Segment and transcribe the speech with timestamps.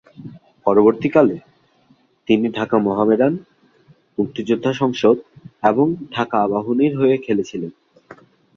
[0.65, 1.35] পরবর্তীকালে,
[2.27, 3.33] তিনি ঢাকা মোহামেডান,
[4.17, 5.17] মুক্তিযোদ্ধা সংসদ
[5.63, 5.87] এবং
[6.11, 7.71] ঢাকা আবাহনীর হয়ে খেলেছিলেন।